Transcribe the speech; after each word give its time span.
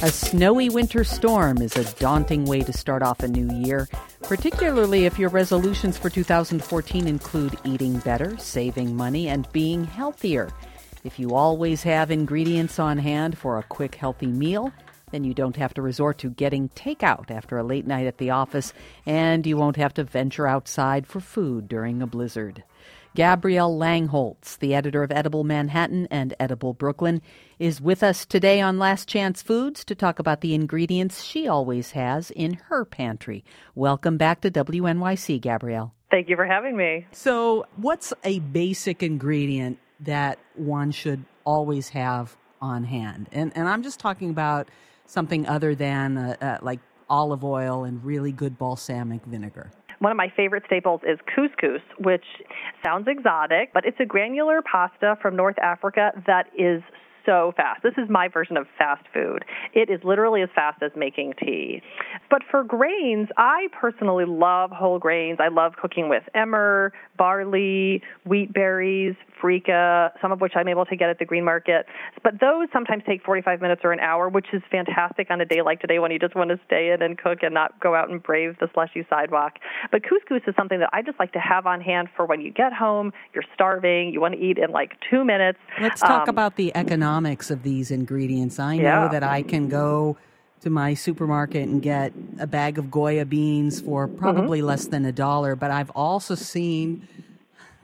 A 0.00 0.10
snowy 0.10 0.68
winter 0.68 1.04
storm 1.04 1.62
is 1.62 1.74
a 1.76 1.84
daunting 1.98 2.44
way 2.44 2.60
to 2.60 2.72
start 2.72 3.02
off 3.02 3.20
a 3.20 3.28
new 3.28 3.50
year, 3.64 3.88
particularly 4.20 5.06
if 5.06 5.18
your 5.18 5.30
resolutions 5.30 5.96
for 5.96 6.10
2014 6.10 7.08
include 7.08 7.58
eating 7.64 7.98
better, 8.00 8.36
saving 8.36 8.94
money, 8.94 9.28
and 9.28 9.50
being 9.52 9.84
healthier. 9.84 10.50
If 11.02 11.18
you 11.18 11.34
always 11.34 11.82
have 11.84 12.10
ingredients 12.10 12.78
on 12.78 12.98
hand 12.98 13.38
for 13.38 13.58
a 13.58 13.62
quick, 13.62 13.94
healthy 13.94 14.26
meal, 14.26 14.70
then 15.10 15.24
you 15.24 15.34
don't 15.34 15.56
have 15.56 15.74
to 15.74 15.82
resort 15.82 16.18
to 16.18 16.30
getting 16.30 16.68
takeout 16.70 17.30
after 17.30 17.58
a 17.58 17.62
late 17.62 17.86
night 17.86 18.06
at 18.06 18.18
the 18.18 18.30
office, 18.30 18.72
and 19.06 19.46
you 19.46 19.56
won't 19.56 19.76
have 19.76 19.94
to 19.94 20.04
venture 20.04 20.46
outside 20.46 21.06
for 21.06 21.20
food 21.20 21.68
during 21.68 22.02
a 22.02 22.06
blizzard. 22.06 22.64
Gabrielle 23.14 23.76
Langholtz, 23.76 24.58
the 24.58 24.74
editor 24.74 25.02
of 25.02 25.10
Edible 25.10 25.42
Manhattan 25.42 26.06
and 26.10 26.34
Edible 26.38 26.72
Brooklyn, 26.72 27.20
is 27.58 27.80
with 27.80 28.02
us 28.02 28.24
today 28.24 28.60
on 28.60 28.78
Last 28.78 29.08
Chance 29.08 29.42
Foods 29.42 29.84
to 29.86 29.94
talk 29.94 30.18
about 30.18 30.40
the 30.40 30.54
ingredients 30.54 31.24
she 31.24 31.48
always 31.48 31.92
has 31.92 32.30
in 32.30 32.54
her 32.68 32.84
pantry. 32.84 33.44
Welcome 33.74 34.18
back 34.18 34.42
to 34.42 34.50
WNYC, 34.50 35.40
Gabrielle. 35.40 35.94
Thank 36.10 36.28
you 36.28 36.36
for 36.36 36.46
having 36.46 36.76
me. 36.76 37.06
So, 37.10 37.66
what's 37.76 38.12
a 38.24 38.38
basic 38.38 39.02
ingredient 39.02 39.78
that 40.00 40.38
one 40.54 40.90
should 40.90 41.24
always 41.44 41.88
have 41.88 42.36
on 42.60 42.84
hand? 42.84 43.28
And, 43.32 43.52
and 43.56 43.68
I'm 43.68 43.82
just 43.82 43.98
talking 43.98 44.30
about 44.30 44.68
something 45.08 45.46
other 45.48 45.74
than 45.74 46.16
uh, 46.16 46.36
uh, 46.40 46.58
like 46.62 46.80
olive 47.10 47.42
oil 47.42 47.84
and 47.84 48.04
really 48.04 48.30
good 48.30 48.58
balsamic 48.58 49.24
vinegar. 49.24 49.70
One 50.00 50.12
of 50.12 50.16
my 50.16 50.32
favorite 50.36 50.62
staples 50.66 51.00
is 51.04 51.18
couscous, 51.34 51.82
which 51.98 52.24
sounds 52.84 53.08
exotic, 53.08 53.72
but 53.74 53.84
it's 53.84 53.98
a 53.98 54.04
granular 54.04 54.62
pasta 54.62 55.16
from 55.20 55.34
North 55.34 55.58
Africa 55.58 56.12
that 56.26 56.46
is 56.56 56.82
so 57.28 57.52
fast. 57.56 57.82
This 57.82 57.92
is 57.98 58.08
my 58.08 58.28
version 58.28 58.56
of 58.56 58.66
fast 58.78 59.04
food. 59.12 59.44
It 59.74 59.90
is 59.90 60.00
literally 60.02 60.40
as 60.42 60.48
fast 60.54 60.82
as 60.82 60.90
making 60.96 61.34
tea. 61.38 61.82
But 62.30 62.42
for 62.50 62.64
grains, 62.64 63.28
I 63.36 63.68
personally 63.78 64.24
love 64.26 64.70
whole 64.70 64.98
grains. 64.98 65.38
I 65.38 65.48
love 65.48 65.74
cooking 65.80 66.08
with 66.08 66.22
emmer, 66.34 66.92
barley, 67.18 68.02
wheat 68.24 68.52
berries, 68.52 69.14
freekeh, 69.42 70.10
some 70.22 70.32
of 70.32 70.40
which 70.40 70.52
I'm 70.56 70.68
able 70.68 70.86
to 70.86 70.96
get 70.96 71.10
at 71.10 71.18
the 71.18 71.26
green 71.26 71.44
market. 71.44 71.84
But 72.24 72.40
those 72.40 72.68
sometimes 72.72 73.02
take 73.06 73.22
45 73.22 73.60
minutes 73.60 73.82
or 73.84 73.92
an 73.92 74.00
hour, 74.00 74.28
which 74.28 74.46
is 74.54 74.62
fantastic 74.70 75.30
on 75.30 75.40
a 75.40 75.44
day 75.44 75.60
like 75.60 75.80
today 75.80 75.98
when 75.98 76.10
you 76.10 76.18
just 76.18 76.34
want 76.34 76.48
to 76.50 76.58
stay 76.66 76.92
in 76.92 77.02
and 77.02 77.18
cook 77.18 77.42
and 77.42 77.52
not 77.52 77.78
go 77.78 77.94
out 77.94 78.08
and 78.08 78.22
brave 78.22 78.56
the 78.58 78.68
slushy 78.72 79.06
sidewalk. 79.10 79.58
But 79.92 80.02
couscous 80.02 80.48
is 80.48 80.54
something 80.56 80.80
that 80.80 80.88
I 80.94 81.02
just 81.02 81.18
like 81.18 81.32
to 81.32 81.40
have 81.40 81.66
on 81.66 81.82
hand 81.82 82.08
for 82.16 82.24
when 82.24 82.40
you 82.40 82.50
get 82.50 82.72
home, 82.72 83.12
you're 83.34 83.44
starving, 83.52 84.14
you 84.14 84.20
want 84.20 84.34
to 84.34 84.40
eat 84.40 84.56
in 84.56 84.70
like 84.70 84.92
two 85.10 85.24
minutes. 85.24 85.58
Let's 85.78 86.00
talk 86.00 86.22
um, 86.22 86.28
about 86.30 86.56
the 86.56 86.74
economics 86.74 87.17
of 87.26 87.62
these 87.62 87.90
ingredients. 87.90 88.58
I 88.58 88.76
know 88.76 88.82
yeah. 88.82 89.08
that 89.08 89.22
I 89.22 89.42
can 89.42 89.68
go 89.68 90.16
to 90.60 90.70
my 90.70 90.94
supermarket 90.94 91.68
and 91.68 91.80
get 91.80 92.12
a 92.38 92.46
bag 92.46 92.78
of 92.78 92.90
Goya 92.90 93.24
beans 93.24 93.80
for 93.80 94.08
probably 94.08 94.58
mm-hmm. 94.58 94.68
less 94.68 94.86
than 94.86 95.04
a 95.04 95.12
dollar, 95.12 95.54
but 95.54 95.70
I've 95.70 95.90
also 95.90 96.34
seen 96.34 97.06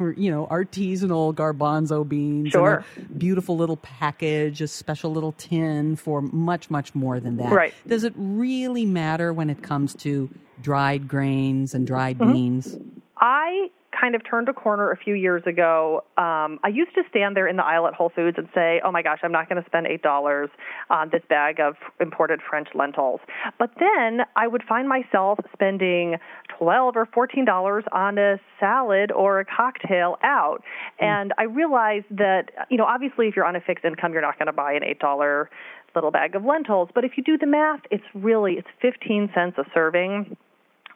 you 0.00 0.30
know, 0.30 0.46
artisanal 0.50 1.32
garbanzo 1.34 2.06
beans, 2.06 2.50
sure. 2.50 2.84
beautiful 3.16 3.56
little 3.56 3.76
package, 3.76 4.60
a 4.60 4.66
special 4.66 5.12
little 5.12 5.32
tin 5.32 5.94
for 5.94 6.20
much, 6.20 6.68
much 6.68 6.94
more 6.94 7.20
than 7.20 7.36
that. 7.36 7.52
Right. 7.52 7.72
Does 7.86 8.02
it 8.02 8.12
really 8.16 8.86
matter 8.86 9.32
when 9.32 9.50
it 9.50 9.62
comes 9.62 9.94
to 9.96 10.28
dried 10.60 11.06
grains 11.06 11.74
and 11.74 11.86
dried 11.86 12.18
mm-hmm. 12.18 12.32
beans? 12.32 12.76
I 13.18 13.70
kind 14.04 14.14
of 14.14 14.22
turned 14.28 14.50
a 14.50 14.52
corner 14.52 14.90
a 14.90 14.96
few 14.96 15.14
years 15.14 15.42
ago. 15.46 16.04
Um, 16.18 16.60
I 16.62 16.68
used 16.72 16.94
to 16.94 17.02
stand 17.08 17.34
there 17.34 17.48
in 17.48 17.56
the 17.56 17.64
aisle 17.64 17.86
at 17.86 17.94
Whole 17.94 18.12
Foods 18.14 18.36
and 18.36 18.48
say, 18.54 18.80
"Oh 18.84 18.92
my 18.92 19.00
gosh, 19.00 19.20
I'm 19.22 19.32
not 19.32 19.48
going 19.48 19.62
to 19.62 19.66
spend 19.66 19.86
eight 19.86 20.02
dollars 20.02 20.50
on 20.90 21.08
this 21.10 21.22
bag 21.28 21.58
of 21.58 21.76
imported 22.00 22.40
French 22.48 22.68
lentils." 22.74 23.20
But 23.58 23.70
then 23.80 24.20
I 24.36 24.46
would 24.46 24.62
find 24.68 24.86
myself 24.88 25.38
spending 25.54 26.16
twelve 26.58 26.96
or 26.96 27.06
fourteen 27.06 27.46
dollars 27.46 27.84
on 27.92 28.18
a 28.18 28.38
salad 28.60 29.10
or 29.10 29.40
a 29.40 29.44
cocktail 29.46 30.18
out, 30.22 30.62
mm. 31.00 31.06
and 31.06 31.32
I 31.38 31.44
realized 31.44 32.06
that 32.10 32.50
you 32.68 32.76
know, 32.76 32.84
obviously, 32.84 33.28
if 33.28 33.36
you're 33.36 33.46
on 33.46 33.56
a 33.56 33.60
fixed 33.60 33.86
income, 33.86 34.12
you're 34.12 34.22
not 34.22 34.38
going 34.38 34.46
to 34.46 34.52
buy 34.52 34.74
an 34.74 34.84
eight 34.84 34.98
dollar 34.98 35.48
little 35.94 36.10
bag 36.10 36.34
of 36.34 36.44
lentils. 36.44 36.90
But 36.94 37.04
if 37.04 37.12
you 37.16 37.22
do 37.22 37.38
the 37.38 37.46
math, 37.46 37.80
it's 37.90 38.04
really 38.14 38.54
it's 38.54 38.68
15 38.82 39.30
cents 39.34 39.56
a 39.56 39.64
serving 39.72 40.36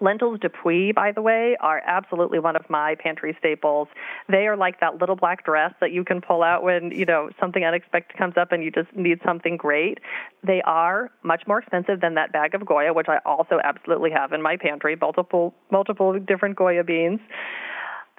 Lentils 0.00 0.38
du 0.40 0.48
Puy, 0.48 0.92
by 0.92 1.12
the 1.12 1.22
way, 1.22 1.56
are 1.60 1.82
absolutely 1.86 2.38
one 2.38 2.56
of 2.56 2.68
my 2.68 2.94
pantry 2.96 3.34
staples. 3.38 3.88
They 4.28 4.46
are 4.46 4.56
like 4.56 4.80
that 4.80 4.98
little 5.00 5.16
black 5.16 5.44
dress 5.44 5.72
that 5.80 5.92
you 5.92 6.04
can 6.04 6.20
pull 6.20 6.42
out 6.42 6.62
when, 6.62 6.90
you 6.90 7.04
know, 7.04 7.30
something 7.40 7.64
unexpected 7.64 8.16
comes 8.16 8.36
up 8.36 8.52
and 8.52 8.62
you 8.62 8.70
just 8.70 8.94
need 8.94 9.20
something 9.24 9.56
great. 9.56 9.98
They 10.42 10.62
are 10.62 11.10
much 11.22 11.42
more 11.46 11.58
expensive 11.58 12.00
than 12.00 12.14
that 12.14 12.32
bag 12.32 12.54
of 12.54 12.66
Goya, 12.66 12.92
which 12.92 13.08
I 13.08 13.18
also 13.24 13.58
absolutely 13.62 14.10
have 14.10 14.32
in 14.32 14.42
my 14.42 14.56
pantry, 14.56 14.96
multiple 15.00 15.54
multiple 15.70 16.18
different 16.18 16.56
Goya 16.56 16.84
beans. 16.84 17.20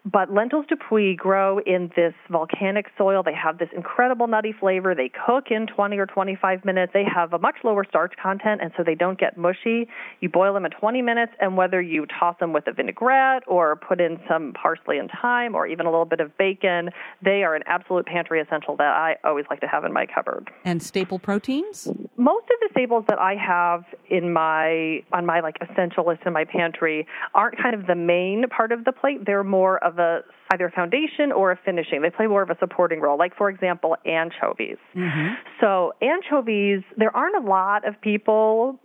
But 0.06 0.32
lentils 0.32 0.66
du 0.68 0.76
Puy 0.78 1.16
grow 1.16 1.60
in 1.60 1.92
this 1.96 2.14
volcanic 2.30 2.86
soil. 2.98 3.24
They 3.24 3.34
have 3.34 3.58
this 3.58 3.70
incredible 3.76 4.28
nutty 4.28 4.54
flavor. 4.58 4.96
They 4.96 5.10
cook 5.10 5.46
in 5.52 5.68
20 5.68 5.98
or 5.98 6.06
25 6.06 6.64
minutes. 6.64 6.94
They 6.94 7.04
have 7.04 7.34
a 7.34 7.40
much 7.40 7.56
lower 7.64 7.84
starch 7.84 8.14
content, 8.22 8.62
and 8.62 8.72
so 8.78 8.84
they 8.84 8.96
don't 8.96 9.20
get 9.20 9.38
mushy. 9.38 9.88
You 10.22 10.30
boil 10.30 10.54
them 10.54 10.66
in 10.66 10.72
20 10.72 11.02
minutes, 11.02 11.34
and 11.42 11.58
whether 11.58 11.82
you 11.82 12.06
toss 12.06 12.36
them 12.40 12.54
with 12.54 12.68
a 12.68 12.72
vinaigrette 12.72 13.44
or 13.48 13.76
put 13.76 14.00
in 14.00 14.18
some 14.30 14.54
parsley 14.54 14.98
and 14.98 15.10
thyme 15.22 15.56
or 15.56 15.68
even 15.68 15.86
a 15.86 15.92
little 15.92 16.06
bit 16.06 16.22
of 16.22 16.38
bacon, 16.38 16.90
they 17.22 17.44
are 17.44 17.56
an 17.56 17.64
absolute 17.66 18.06
pantry 18.06 18.40
essential 18.40 18.78
that 18.78 18.94
I 18.94 19.18
always 19.24 19.46
like 19.50 19.60
to 19.62 19.68
have 19.68 19.84
in 19.84 19.92
my 19.92 20.06
cupboard. 20.06 20.50
And 20.64 20.82
staple 20.82 21.20
proteins? 21.20 21.88
Most 22.16 22.46
of 22.46 22.58
the 22.62 22.70
staples 22.72 23.04
that 23.10 23.20
I 23.20 23.36
have 23.36 23.84
in 24.10 24.32
my 24.32 25.04
on 25.12 25.26
my 25.26 25.42
like 25.42 25.58
essential 25.62 26.08
list 26.08 26.22
in 26.26 26.34
my 26.34 26.46
pantry 26.46 27.06
aren't 27.34 27.58
kind 27.58 27.76
of 27.76 27.88
the 27.88 27.96
main 27.96 28.46
part 28.50 28.72
of 28.72 28.86
the 28.86 28.92
plate. 28.92 29.26
They're 29.26 29.44
more 29.44 29.78
of 29.98 30.00
a 30.00 30.22
either 30.54 30.72
foundation 30.74 31.32
or 31.32 31.52
a 31.52 31.60
finishing. 31.64 32.02
They 32.02 32.10
play 32.10 32.28
more 32.28 32.42
of 32.42 32.50
a 32.50 32.58
supporting 32.60 33.02
role. 33.02 33.18
Like 33.18 33.36
for 33.36 33.50
example, 33.50 33.96
anchovies. 34.06 34.78
Mm-hmm. 34.96 35.34
So 35.62 35.94
anchovies, 36.02 36.84
there 36.96 37.16
aren't 37.16 37.36
a 37.44 37.48
lot 37.48 37.88
of 37.88 38.00
people 38.02 38.80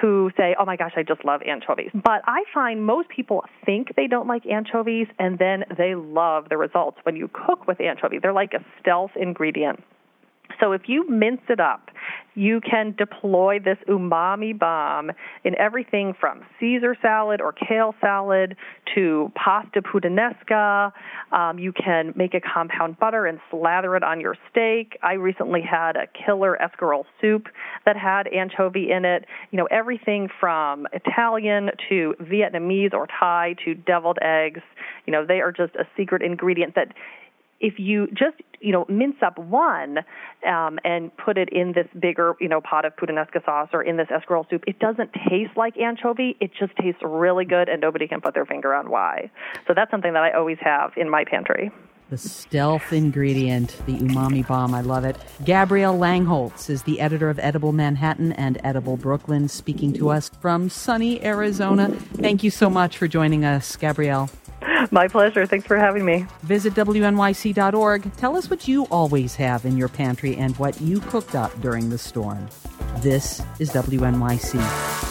who 0.00 0.30
say, 0.36 0.56
"Oh 0.58 0.64
my 0.64 0.76
gosh, 0.76 0.92
I 0.96 1.02
just 1.02 1.24
love 1.24 1.42
anchovies." 1.46 1.90
But 1.94 2.22
I 2.26 2.44
find 2.52 2.84
most 2.84 3.08
people 3.08 3.44
think 3.64 3.94
they 3.96 4.06
don't 4.06 4.26
like 4.26 4.44
anchovies 4.46 5.06
and 5.18 5.38
then 5.38 5.64
they 5.76 5.94
love 5.94 6.48
the 6.48 6.56
results 6.56 6.98
when 7.04 7.16
you 7.16 7.28
cook 7.28 7.66
with 7.66 7.80
anchovy. 7.80 8.18
They're 8.18 8.32
like 8.32 8.52
a 8.52 8.64
stealth 8.80 9.12
ingredient. 9.16 9.82
So 10.60 10.72
if 10.72 10.82
you 10.86 11.08
mince 11.08 11.42
it 11.48 11.60
up, 11.60 11.90
you 12.36 12.60
can 12.60 12.94
deploy 12.96 13.58
this 13.58 13.78
umami 13.88 14.56
bomb 14.56 15.10
in 15.42 15.58
everything 15.58 16.14
from 16.20 16.42
Caesar 16.60 16.94
salad 17.00 17.40
or 17.40 17.52
kale 17.52 17.94
salad 18.00 18.56
to 18.94 19.32
pasta 19.34 19.80
puttanesca. 19.80 20.92
Um, 21.32 21.58
you 21.58 21.72
can 21.72 22.12
make 22.14 22.34
a 22.34 22.40
compound 22.40 22.98
butter 22.98 23.24
and 23.26 23.40
slather 23.50 23.96
it 23.96 24.02
on 24.02 24.20
your 24.20 24.36
steak. 24.50 24.98
I 25.02 25.14
recently 25.14 25.62
had 25.62 25.96
a 25.96 26.06
killer 26.06 26.58
escarole 26.60 27.04
soup 27.20 27.46
that 27.86 27.96
had 27.96 28.28
anchovy 28.28 28.90
in 28.90 29.06
it. 29.06 29.24
You 29.50 29.56
know, 29.56 29.66
everything 29.70 30.28
from 30.38 30.86
Italian 30.92 31.70
to 31.88 32.14
Vietnamese 32.20 32.92
or 32.92 33.06
Thai 33.06 33.54
to 33.64 33.74
deviled 33.74 34.18
eggs. 34.20 34.60
You 35.06 35.12
know, 35.12 35.24
they 35.24 35.40
are 35.40 35.52
just 35.52 35.74
a 35.76 35.86
secret 35.96 36.20
ingredient 36.20 36.74
that 36.74 36.92
if 37.60 37.74
you 37.78 38.06
just 38.08 38.36
you 38.60 38.72
know 38.72 38.84
mince 38.88 39.16
up 39.24 39.38
one 39.38 39.98
um, 40.46 40.78
and 40.84 41.14
put 41.16 41.38
it 41.38 41.48
in 41.50 41.72
this 41.72 41.86
bigger 42.00 42.34
you 42.40 42.48
know 42.48 42.60
pot 42.60 42.84
of 42.84 42.94
puttanesca 42.96 43.44
sauce 43.44 43.68
or 43.72 43.82
in 43.82 43.96
this 43.96 44.08
escarole 44.08 44.48
soup, 44.48 44.64
it 44.66 44.78
doesn't 44.78 45.10
taste 45.28 45.56
like 45.56 45.76
anchovy. 45.78 46.36
It 46.40 46.50
just 46.58 46.74
tastes 46.76 47.00
really 47.02 47.44
good, 47.44 47.68
and 47.68 47.80
nobody 47.80 48.08
can 48.08 48.20
put 48.20 48.34
their 48.34 48.46
finger 48.46 48.74
on 48.74 48.90
why. 48.90 49.30
So 49.66 49.74
that's 49.74 49.90
something 49.90 50.12
that 50.12 50.22
I 50.22 50.32
always 50.32 50.58
have 50.60 50.92
in 50.96 51.08
my 51.10 51.24
pantry. 51.24 51.70
The 52.08 52.18
stealth 52.18 52.92
ingredient, 52.92 53.82
the 53.84 53.94
umami 53.94 54.46
bomb. 54.46 54.74
I 54.74 54.80
love 54.80 55.04
it. 55.04 55.16
Gabrielle 55.44 55.98
Langholtz 55.98 56.70
is 56.70 56.84
the 56.84 57.00
editor 57.00 57.28
of 57.30 57.40
Edible 57.40 57.72
Manhattan 57.72 58.30
and 58.32 58.60
Edible 58.62 58.96
Brooklyn, 58.96 59.48
speaking 59.48 59.92
to 59.94 60.10
us 60.10 60.30
from 60.40 60.70
sunny 60.70 61.24
Arizona. 61.24 61.90
Thank 61.90 62.44
you 62.44 62.50
so 62.52 62.70
much 62.70 62.96
for 62.96 63.08
joining 63.08 63.44
us, 63.44 63.74
Gabrielle. 63.74 64.30
My 64.90 65.08
pleasure. 65.08 65.46
Thanks 65.46 65.66
for 65.66 65.76
having 65.76 66.04
me. 66.04 66.26
Visit 66.42 66.74
WNYC.org. 66.74 68.16
Tell 68.16 68.36
us 68.36 68.50
what 68.50 68.68
you 68.68 68.86
always 68.86 69.34
have 69.36 69.64
in 69.64 69.76
your 69.76 69.88
pantry 69.88 70.36
and 70.36 70.56
what 70.56 70.80
you 70.80 71.00
cooked 71.00 71.34
up 71.34 71.58
during 71.60 71.90
the 71.90 71.98
storm. 71.98 72.48
This 72.98 73.42
is 73.58 73.70
WNYC. 73.70 75.05